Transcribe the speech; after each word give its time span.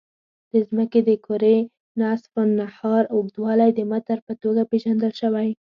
د 0.51 0.53
ځمکې 0.69 0.99
د 1.07 1.09
کرې 1.25 1.57
نصف 1.99 2.31
النهار 2.45 3.03
اوږدوالی 3.15 3.69
د 3.73 3.79
متر 3.91 4.17
په 4.27 4.33
توګه 4.41 4.61
پېژندل 4.71 5.11
شوی. 5.21 5.49